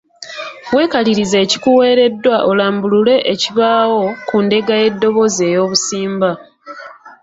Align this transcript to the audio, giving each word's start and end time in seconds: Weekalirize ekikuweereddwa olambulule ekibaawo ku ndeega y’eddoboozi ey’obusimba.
Weekalirize 0.75 1.37
ekikuweereddwa 1.45 2.35
olambulule 2.49 3.15
ekibaawo 3.33 4.03
ku 4.27 4.35
ndeega 4.43 4.73
y’eddoboozi 4.81 5.41
ey’obusimba. 5.49 6.31